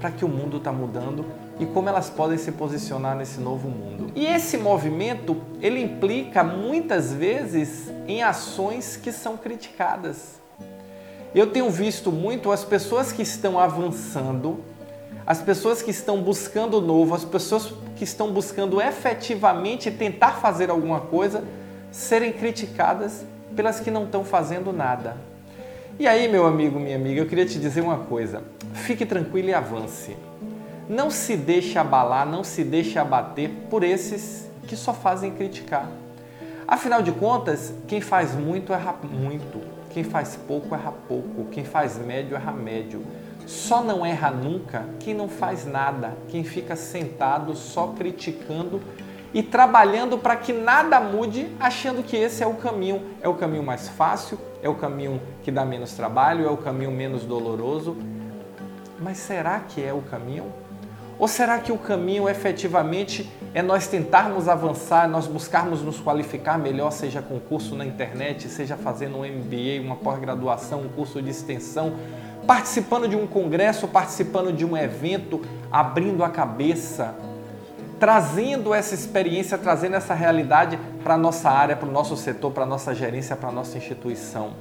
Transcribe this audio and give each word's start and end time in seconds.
para 0.00 0.10
que 0.10 0.24
o 0.24 0.28
mundo 0.28 0.56
está 0.56 0.72
mudando 0.72 1.26
e 1.60 1.66
como 1.66 1.90
elas 1.90 2.08
podem 2.08 2.38
se 2.38 2.50
posicionar 2.52 3.14
nesse 3.14 3.38
novo 3.38 3.68
mundo. 3.68 4.10
E 4.16 4.24
esse 4.24 4.56
movimento, 4.56 5.36
ele 5.60 5.82
implica 5.82 6.42
muitas 6.42 7.12
vezes 7.12 7.92
em 8.08 8.22
ações 8.22 8.96
que 8.96 9.12
são 9.12 9.36
criticadas. 9.36 10.40
Eu 11.34 11.48
tenho 11.48 11.68
visto 11.68 12.10
muito 12.10 12.50
as 12.50 12.64
pessoas 12.64 13.12
que 13.12 13.20
estão 13.20 13.58
avançando, 13.58 14.60
as 15.26 15.42
pessoas 15.42 15.82
que 15.82 15.90
estão 15.90 16.22
buscando 16.22 16.80
novo, 16.80 17.14
as 17.14 17.24
pessoas 17.24 17.74
que 17.96 18.04
estão 18.04 18.32
buscando 18.32 18.80
efetivamente 18.80 19.90
tentar 19.90 20.40
fazer 20.40 20.70
alguma 20.70 21.00
coisa, 21.00 21.44
serem 21.92 22.32
criticadas 22.32 23.24
pelas 23.54 23.78
que 23.78 23.90
não 23.90 24.04
estão 24.04 24.24
fazendo 24.24 24.72
nada. 24.72 25.16
E 25.98 26.08
aí, 26.08 26.26
meu 26.26 26.46
amigo, 26.46 26.80
minha 26.80 26.96
amiga, 26.96 27.20
eu 27.20 27.26
queria 27.26 27.44
te 27.44 27.60
dizer 27.60 27.82
uma 27.82 27.98
coisa: 27.98 28.42
fique 28.72 29.04
tranquilo 29.04 29.50
e 29.50 29.54
avance. 29.54 30.16
Não 30.88 31.10
se 31.10 31.36
deixe 31.36 31.78
abalar, 31.78 32.26
não 32.26 32.42
se 32.42 32.64
deixe 32.64 32.98
abater 32.98 33.50
por 33.70 33.84
esses 33.84 34.50
que 34.66 34.74
só 34.74 34.92
fazem 34.92 35.30
criticar. 35.30 35.88
Afinal 36.66 37.02
de 37.02 37.12
contas, 37.12 37.74
quem 37.86 38.00
faz 38.00 38.34
muito 38.34 38.72
erra 38.72 38.96
muito. 39.04 39.60
Quem 39.90 40.02
faz 40.02 40.36
pouco 40.48 40.74
erra 40.74 40.92
pouco, 41.06 41.44
quem 41.50 41.64
faz 41.64 41.98
médio 41.98 42.34
erra 42.34 42.52
médio. 42.52 43.02
Só 43.46 43.82
não 43.82 44.06
erra 44.06 44.30
nunca 44.30 44.86
quem 44.98 45.12
não 45.12 45.28
faz 45.28 45.66
nada, 45.66 46.16
quem 46.28 46.42
fica 46.42 46.74
sentado 46.74 47.54
só 47.54 47.88
criticando 47.88 48.80
e 49.34 49.42
trabalhando 49.42 50.18
para 50.18 50.36
que 50.36 50.52
nada 50.52 51.00
mude, 51.00 51.50
achando 51.58 52.02
que 52.02 52.16
esse 52.16 52.42
é 52.42 52.46
o 52.46 52.54
caminho, 52.54 53.02
é 53.20 53.28
o 53.28 53.34
caminho 53.34 53.62
mais 53.62 53.88
fácil, 53.88 54.38
é 54.62 54.68
o 54.68 54.74
caminho 54.74 55.20
que 55.42 55.50
dá 55.50 55.64
menos 55.64 55.92
trabalho, 55.92 56.46
é 56.46 56.50
o 56.50 56.56
caminho 56.56 56.90
menos 56.90 57.24
doloroso. 57.24 57.96
Mas 58.98 59.18
será 59.18 59.60
que 59.60 59.82
é 59.82 59.92
o 59.92 60.02
caminho? 60.02 60.52
Ou 61.18 61.28
será 61.28 61.58
que 61.58 61.70
o 61.70 61.78
caminho 61.78 62.28
efetivamente 62.28 63.30
é 63.54 63.62
nós 63.62 63.86
tentarmos 63.86 64.48
avançar, 64.48 65.08
nós 65.08 65.26
buscarmos 65.26 65.82
nos 65.82 66.00
qualificar 66.00 66.58
melhor, 66.58 66.90
seja 66.90 67.22
com 67.22 67.38
curso 67.38 67.74
na 67.74 67.84
internet, 67.84 68.48
seja 68.48 68.76
fazendo 68.76 69.18
um 69.18 69.20
MBA, 69.20 69.80
uma 69.84 69.96
pós-graduação, 69.96 70.80
um 70.80 70.88
curso 70.88 71.22
de 71.22 71.30
extensão, 71.30 71.94
participando 72.46 73.06
de 73.06 73.16
um 73.16 73.26
congresso, 73.26 73.86
participando 73.86 74.52
de 74.52 74.64
um 74.64 74.76
evento, 74.76 75.40
abrindo 75.70 76.24
a 76.24 76.30
cabeça, 76.30 77.14
trazendo 78.02 78.74
essa 78.74 78.96
experiência, 78.96 79.56
trazendo 79.56 79.94
essa 79.94 80.12
realidade 80.12 80.76
para 81.04 81.14
a 81.14 81.16
nossa 81.16 81.48
área, 81.48 81.76
para 81.76 81.88
o 81.88 81.92
nosso 81.92 82.16
setor, 82.16 82.50
para 82.50 82.64
a 82.64 82.66
nossa 82.66 82.92
gerência, 82.92 83.36
para 83.36 83.50
a 83.50 83.52
nossa 83.52 83.78
instituição. 83.78 84.54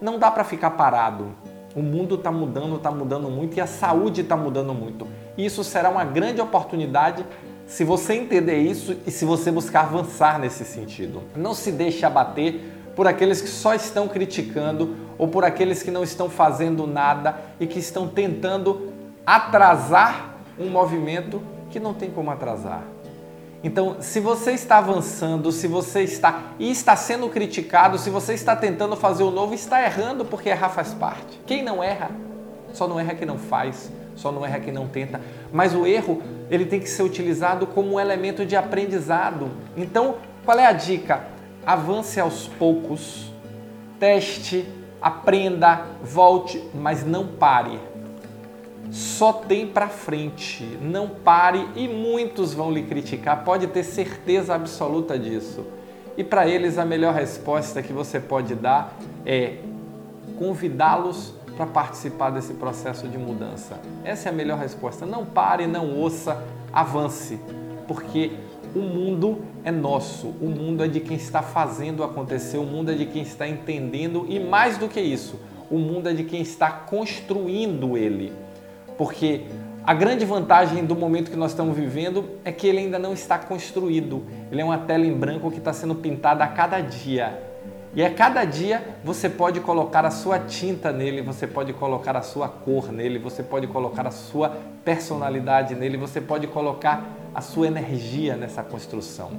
Não 0.00 0.18
dá 0.18 0.28
para 0.28 0.42
ficar 0.42 0.70
parado. 0.70 1.28
O 1.76 1.82
mundo 1.82 2.16
está 2.16 2.32
mudando, 2.32 2.74
está 2.74 2.90
mudando 2.90 3.30
muito 3.30 3.56
e 3.56 3.60
a 3.60 3.66
saúde 3.68 4.22
está 4.22 4.36
mudando 4.36 4.74
muito. 4.74 5.06
Isso 5.38 5.62
será 5.62 5.88
uma 5.88 6.04
grande 6.04 6.40
oportunidade 6.40 7.24
se 7.64 7.84
você 7.84 8.14
entender 8.14 8.58
isso 8.58 8.96
e 9.06 9.10
se 9.12 9.24
você 9.24 9.52
buscar 9.52 9.82
avançar 9.82 10.40
nesse 10.40 10.64
sentido. 10.64 11.22
Não 11.36 11.54
se 11.54 11.70
deixe 11.70 12.04
abater 12.04 12.60
por 12.96 13.06
aqueles 13.06 13.40
que 13.40 13.50
só 13.50 13.72
estão 13.72 14.08
criticando 14.08 14.96
ou 15.16 15.28
por 15.28 15.44
aqueles 15.44 15.80
que 15.80 15.92
não 15.92 16.02
estão 16.02 16.28
fazendo 16.28 16.88
nada 16.88 17.36
e 17.60 17.68
que 17.68 17.78
estão 17.78 18.08
tentando 18.08 18.92
atrasar 19.24 20.40
um 20.58 20.68
movimento 20.68 21.40
que 21.70 21.80
não 21.80 21.94
tem 21.94 22.10
como 22.10 22.30
atrasar. 22.30 22.82
Então, 23.62 23.96
se 24.00 24.20
você 24.20 24.52
está 24.52 24.78
avançando, 24.78 25.52
se 25.52 25.66
você 25.66 26.02
está 26.02 26.54
e 26.58 26.70
está 26.70 26.96
sendo 26.96 27.28
criticado, 27.28 27.98
se 27.98 28.08
você 28.08 28.32
está 28.32 28.56
tentando 28.56 28.96
fazer 28.96 29.22
o 29.22 29.30
novo, 29.30 29.52
está 29.52 29.82
errando 29.82 30.24
porque 30.24 30.48
errar 30.48 30.70
faz 30.70 30.94
parte. 30.94 31.40
Quem 31.46 31.62
não 31.62 31.82
erra, 31.82 32.10
só 32.72 32.88
não 32.88 32.98
erra 32.98 33.14
quem 33.14 33.26
não 33.26 33.36
faz, 33.36 33.92
só 34.16 34.32
não 34.32 34.46
erra 34.46 34.60
quem 34.60 34.72
não 34.72 34.88
tenta. 34.88 35.20
Mas 35.52 35.74
o 35.74 35.86
erro, 35.86 36.22
ele 36.50 36.64
tem 36.64 36.80
que 36.80 36.88
ser 36.88 37.02
utilizado 37.02 37.66
como 37.66 37.94
um 37.94 38.00
elemento 38.00 38.46
de 38.46 38.56
aprendizado. 38.56 39.50
Então, 39.76 40.16
qual 40.42 40.58
é 40.58 40.64
a 40.64 40.72
dica? 40.72 41.24
Avance 41.66 42.18
aos 42.18 42.48
poucos, 42.48 43.30
teste, 43.98 44.66
aprenda, 45.02 45.84
volte, 46.02 46.66
mas 46.74 47.04
não 47.04 47.26
pare 47.26 47.89
só 48.90 49.32
tem 49.32 49.66
para 49.66 49.88
frente. 49.88 50.64
Não 50.80 51.08
pare 51.08 51.66
e 51.76 51.86
muitos 51.86 52.52
vão 52.52 52.70
lhe 52.70 52.82
criticar, 52.82 53.44
pode 53.44 53.66
ter 53.68 53.84
certeza 53.84 54.54
absoluta 54.54 55.18
disso. 55.18 55.64
E 56.16 56.24
para 56.24 56.46
eles 56.48 56.76
a 56.76 56.84
melhor 56.84 57.14
resposta 57.14 57.82
que 57.82 57.92
você 57.92 58.18
pode 58.18 58.54
dar 58.54 58.96
é 59.24 59.58
convidá-los 60.38 61.34
para 61.56 61.66
participar 61.66 62.30
desse 62.30 62.54
processo 62.54 63.06
de 63.08 63.16
mudança. 63.16 63.78
Essa 64.04 64.28
é 64.28 64.32
a 64.32 64.34
melhor 64.34 64.58
resposta. 64.58 65.06
Não 65.06 65.24
pare, 65.24 65.66
não 65.66 65.94
ouça, 65.96 66.42
avance, 66.72 67.38
porque 67.86 68.32
o 68.74 68.80
mundo 68.80 69.40
é 69.64 69.70
nosso, 69.70 70.28
o 70.40 70.48
mundo 70.48 70.82
é 70.82 70.88
de 70.88 71.00
quem 71.00 71.16
está 71.16 71.42
fazendo 71.42 72.02
acontecer, 72.02 72.56
o 72.56 72.64
mundo 72.64 72.90
é 72.90 72.94
de 72.94 73.06
quem 73.06 73.22
está 73.22 73.46
entendendo 73.46 74.26
e 74.28 74.38
mais 74.38 74.78
do 74.78 74.88
que 74.88 75.00
isso, 75.00 75.38
o 75.70 75.78
mundo 75.78 76.08
é 76.08 76.12
de 76.12 76.24
quem 76.24 76.40
está 76.40 76.70
construindo 76.70 77.96
ele 77.96 78.32
porque 79.00 79.46
a 79.82 79.94
grande 79.94 80.26
vantagem 80.26 80.84
do 80.84 80.94
momento 80.94 81.30
que 81.30 81.36
nós 81.36 81.52
estamos 81.52 81.74
vivendo 81.74 82.32
é 82.44 82.52
que 82.52 82.66
ele 82.66 82.80
ainda 82.80 82.98
não 82.98 83.14
está 83.14 83.38
construído. 83.38 84.26
Ele 84.52 84.60
é 84.60 84.64
uma 84.64 84.76
tela 84.76 85.06
em 85.06 85.14
branco 85.14 85.50
que 85.50 85.56
está 85.56 85.72
sendo 85.72 85.94
pintada 85.94 86.44
a 86.44 86.48
cada 86.48 86.82
dia. 86.82 87.42
E 87.94 88.04
a 88.04 88.12
cada 88.12 88.44
dia 88.44 88.98
você 89.02 89.26
pode 89.30 89.58
colocar 89.60 90.04
a 90.04 90.10
sua 90.10 90.38
tinta 90.38 90.92
nele, 90.92 91.22
você 91.22 91.46
pode 91.46 91.72
colocar 91.72 92.14
a 92.14 92.20
sua 92.20 92.46
cor 92.46 92.92
nele, 92.92 93.18
você 93.18 93.42
pode 93.42 93.66
colocar 93.68 94.06
a 94.06 94.10
sua 94.10 94.54
personalidade 94.84 95.74
nele, 95.74 95.96
você 95.96 96.20
pode 96.20 96.46
colocar 96.46 97.02
a 97.34 97.40
sua 97.40 97.68
energia 97.68 98.36
nessa 98.36 98.62
construção. 98.62 99.30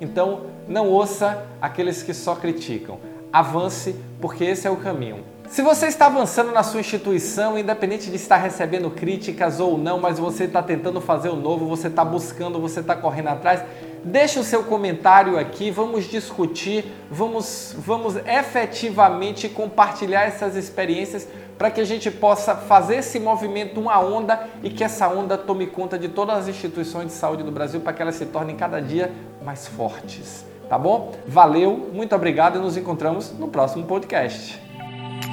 Então, 0.00 0.46
não 0.66 0.88
ouça 0.88 1.44
aqueles 1.60 2.02
que 2.02 2.14
só 2.14 2.34
criticam. 2.34 2.98
Avance, 3.30 3.94
porque 4.22 4.42
esse 4.42 4.66
é 4.66 4.70
o 4.70 4.76
caminho. 4.76 5.22
Se 5.52 5.60
você 5.60 5.84
está 5.84 6.06
avançando 6.06 6.50
na 6.50 6.62
sua 6.62 6.80
instituição, 6.80 7.58
independente 7.58 8.08
de 8.08 8.16
estar 8.16 8.38
recebendo 8.38 8.90
críticas 8.90 9.60
ou 9.60 9.76
não, 9.76 10.00
mas 10.00 10.18
você 10.18 10.44
está 10.44 10.62
tentando 10.62 10.98
fazer 10.98 11.28
o 11.28 11.36
novo, 11.36 11.66
você 11.66 11.88
está 11.88 12.02
buscando, 12.02 12.58
você 12.58 12.80
está 12.80 12.96
correndo 12.96 13.28
atrás, 13.28 13.62
deixe 14.02 14.38
o 14.38 14.44
seu 14.44 14.64
comentário 14.64 15.38
aqui, 15.38 15.70
vamos 15.70 16.04
discutir, 16.04 16.86
vamos, 17.10 17.76
vamos 17.76 18.16
efetivamente 18.16 19.46
compartilhar 19.46 20.22
essas 20.22 20.56
experiências 20.56 21.28
para 21.58 21.70
que 21.70 21.82
a 21.82 21.84
gente 21.84 22.10
possa 22.10 22.54
fazer 22.54 22.96
esse 22.96 23.20
movimento 23.20 23.78
uma 23.78 24.00
onda 24.00 24.48
e 24.62 24.70
que 24.70 24.82
essa 24.82 25.06
onda 25.06 25.36
tome 25.36 25.66
conta 25.66 25.98
de 25.98 26.08
todas 26.08 26.38
as 26.38 26.48
instituições 26.48 27.08
de 27.08 27.12
saúde 27.12 27.42
do 27.42 27.52
Brasil 27.52 27.78
para 27.82 27.92
que 27.92 28.00
elas 28.00 28.14
se 28.14 28.24
tornem 28.24 28.56
cada 28.56 28.80
dia 28.80 29.12
mais 29.44 29.66
fortes. 29.66 30.46
Tá 30.66 30.78
bom? 30.78 31.12
Valeu, 31.28 31.90
muito 31.92 32.14
obrigado 32.14 32.58
e 32.58 32.62
nos 32.62 32.78
encontramos 32.78 33.30
no 33.38 33.48
próximo 33.48 33.84
podcast. 33.84 34.71